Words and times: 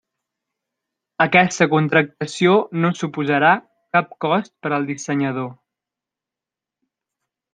Aquesta 1.25 1.67
contractació 1.73 2.55
no 2.85 2.91
suposarà 3.01 3.51
cap 3.97 4.17
cost 4.27 4.53
per 4.65 4.71
al 4.79 4.89
dissenyador. 4.93 5.53